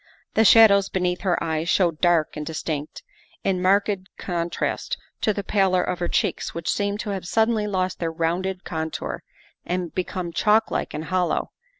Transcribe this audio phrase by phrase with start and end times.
[0.33, 3.03] The shadows beneath her eyes showed dark and distinct,
[3.43, 7.99] in marked contrast to the pallor of her cheeks, which seemed to have suddenly lost
[7.99, 9.21] their rounded contour
[9.63, 11.51] and become chalk like and hollow.